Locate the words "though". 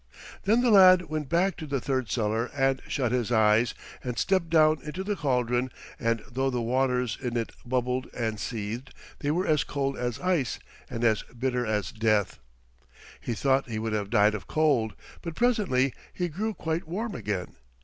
6.27-6.49